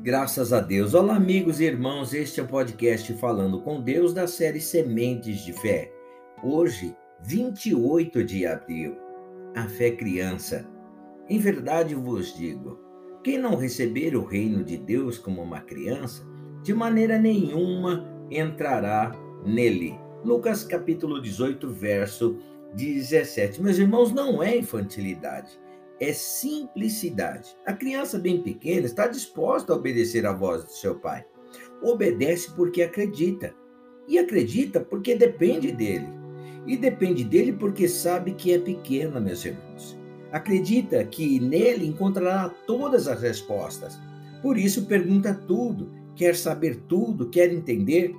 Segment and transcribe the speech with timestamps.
[0.00, 0.94] Graças a Deus.
[0.94, 2.12] Olá, amigos e irmãos.
[2.12, 5.92] Este é o podcast Falando com Deus da série Sementes de Fé.
[6.42, 8.96] Hoje, 28 de abril.
[9.54, 10.66] A fé criança.
[11.28, 12.80] Em verdade vos digo:
[13.22, 16.26] quem não receber o reino de Deus como uma criança,
[16.64, 19.12] de maneira nenhuma entrará
[19.44, 19.94] nele.
[20.24, 22.38] Lucas capítulo 18, verso
[22.74, 23.62] 17.
[23.62, 25.60] Meus irmãos, não é infantilidade
[26.02, 27.56] é simplicidade.
[27.64, 31.24] A criança bem pequena está disposta a obedecer à voz do seu pai.
[31.80, 33.54] Obedece porque acredita.
[34.08, 36.08] E acredita porque depende dele.
[36.66, 39.96] E depende dele porque sabe que é pequena, meus irmãos.
[40.32, 43.96] Acredita que nele encontrará todas as respostas.
[44.42, 48.12] Por isso pergunta tudo, quer saber tudo, quer entender.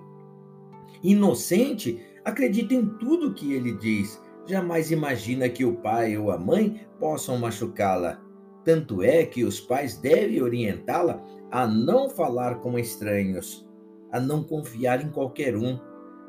[1.03, 6.85] Inocente, acredita em tudo que ele diz jamais imagina que o pai ou a mãe
[6.99, 8.21] possam machucá-la.
[8.63, 13.67] Tanto é que os pais devem orientá-la a não falar com estranhos,
[14.11, 15.77] a não confiar em qualquer um.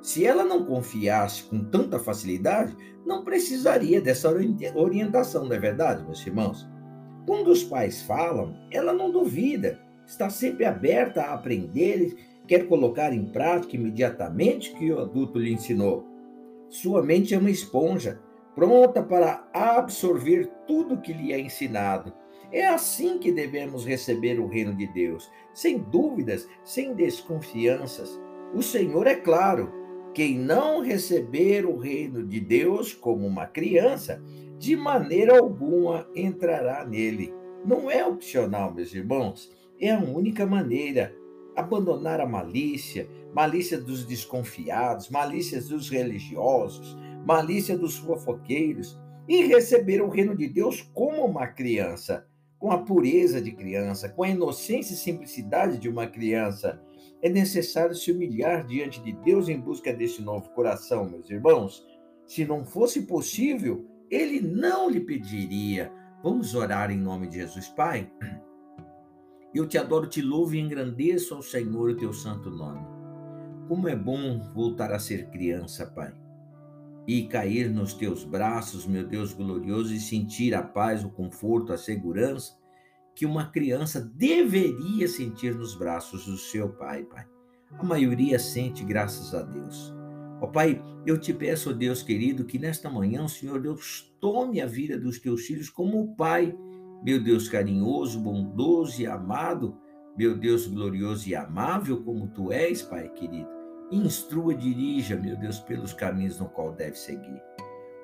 [0.01, 4.29] Se ela não confiasse com tanta facilidade, não precisaria dessa
[4.75, 6.69] orientação, não é verdade, meus irmãos?
[7.27, 13.25] Quando os pais falam, ela não duvida, está sempre aberta a aprender, quer colocar em
[13.25, 16.14] prática imediatamente o que o adulto lhe ensinou.
[16.75, 18.21] Sua mente é uma esponja,
[18.53, 22.13] pronta para absorver tudo que lhe é ensinado.
[22.51, 28.21] É assim que devemos receber o reino de Deus, sem dúvidas, sem desconfianças.
[28.53, 29.73] O Senhor é claro:
[30.13, 34.21] quem não receber o reino de Deus como uma criança,
[34.59, 37.33] de maneira alguma entrará nele.
[37.65, 39.49] Não é opcional, meus irmãos,
[39.81, 41.15] é a única maneira
[41.57, 46.97] abandonar a malícia, malícia dos desconfiados, malícia dos religiosos,
[47.27, 52.27] malícia dos fofoqueiros, e receber o reino de Deus como uma criança,
[52.59, 56.81] com a pureza de criança, com a inocência e simplicidade de uma criança.
[57.23, 61.85] É necessário se humilhar diante de Deus em busca desse novo coração, meus irmãos.
[62.27, 65.91] Se não fosse possível, ele não lhe pediria.
[66.23, 68.11] Vamos orar em nome de Jesus, Pai.
[69.55, 72.85] Eu te adoro, te louvo e engrandeço ao Senhor o teu santo nome.
[73.69, 76.13] Como é bom voltar a ser criança, Pai,
[77.07, 81.79] e cair nos teus braços, meu Deus glorioso, e sentir a paz, o conforto, a
[81.79, 82.59] segurança
[83.15, 87.25] que uma criança deveria sentir nos braços do seu pai, Pai.
[87.79, 89.95] A maioria sente, graças a Deus.
[90.41, 94.67] Ó Pai, eu te peço, Deus querido, que nesta manhã o Senhor Deus tome a
[94.67, 96.55] vida dos teus filhos como o Pai
[97.05, 99.77] meu Deus carinhoso, bondoso e amado,
[100.17, 103.49] meu Deus glorioso e amável como tu és, Pai querido,
[103.93, 107.43] instrua, dirija, meu Deus, pelos caminhos no qual deve seguir.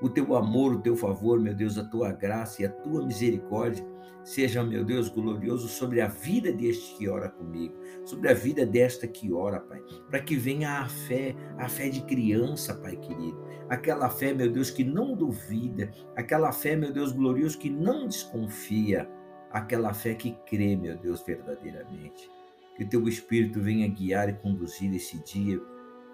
[0.01, 3.85] O teu amor, o teu favor, meu Deus, a tua graça e a tua misericórdia
[4.25, 7.75] seja, meu Deus, glorioso sobre a vida deste que ora comigo,
[8.05, 12.03] sobre a vida desta que ora, Pai, para que venha a fé, a fé de
[12.03, 17.59] criança, Pai querido, aquela fé, meu Deus, que não duvida, aquela fé, meu Deus glorioso,
[17.59, 19.09] que não desconfia,
[19.51, 22.31] aquela fé que crê, meu Deus, verdadeiramente.
[22.77, 25.61] Que o teu Espírito venha guiar e conduzir esse dia,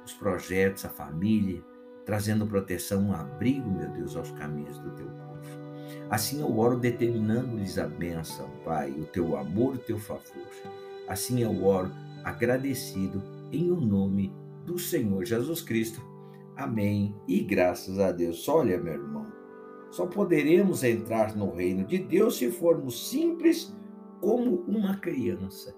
[0.05, 1.63] os projetos, a família,
[2.07, 5.27] trazendo proteção, um abrigo, meu Deus, aos caminhos do teu povo.
[6.09, 10.47] Assim eu oro determinando-lhes a bênção, Pai, o teu amor, o teu favor.
[11.09, 11.91] Assim eu oro
[12.25, 13.23] agradecido
[13.53, 14.33] em o nome
[14.65, 16.01] do Senhor Jesus Cristo.
[16.57, 17.15] Amém.
[17.27, 18.49] E graças a Deus.
[18.49, 19.27] Olha, meu irmão,
[19.91, 23.77] só poderemos entrar no reino de Deus se formos simples
[24.21, 25.75] como uma criança.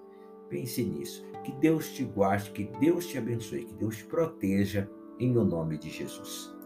[0.47, 1.25] Pense nisso.
[1.43, 4.89] Que Deus te guarde, que Deus te abençoe, que Deus te proteja
[5.19, 6.58] em o nome de Jesus.